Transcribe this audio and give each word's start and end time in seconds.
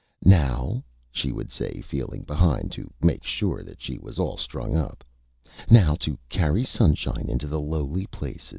"Now," 0.25 0.83
she 1.11 1.31
would 1.31 1.51
say, 1.51 1.79
feeling 1.79 2.23
Behind 2.23 2.71
to 2.71 2.89
make 3.03 3.23
sure 3.23 3.61
that 3.61 3.79
she 3.79 3.99
was 3.99 4.17
all 4.17 4.35
strung 4.35 4.75
up, 4.75 5.03
"Now, 5.69 5.93
to 5.97 6.17
carry 6.27 6.63
Sunshine 6.63 7.29
into 7.29 7.45
the 7.45 7.59
Lowly 7.61 8.07
Places." 8.07 8.49